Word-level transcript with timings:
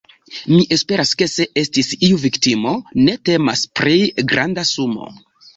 Mi 0.51 0.55
esperas 0.75 1.11
ke 1.19 1.27
se 1.33 1.45
estis 1.63 1.91
iu 2.09 2.19
viktimo, 2.23 2.73
ne 3.05 3.15
temas 3.31 3.63
pri 3.81 3.95
granda 4.33 4.69
sumo. 4.75 5.17